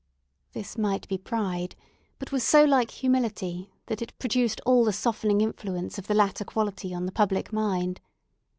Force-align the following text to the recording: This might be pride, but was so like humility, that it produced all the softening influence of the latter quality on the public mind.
This 0.53 0.79
might 0.79 1.07
be 1.09 1.19
pride, 1.19 1.75
but 2.17 2.31
was 2.31 2.43
so 2.43 2.63
like 2.63 2.89
humility, 2.89 3.71
that 3.85 4.01
it 4.01 4.17
produced 4.17 4.59
all 4.65 4.83
the 4.83 4.91
softening 4.91 5.41
influence 5.41 5.99
of 5.99 6.07
the 6.07 6.15
latter 6.15 6.43
quality 6.43 6.91
on 6.91 7.05
the 7.05 7.11
public 7.11 7.53
mind. 7.53 8.01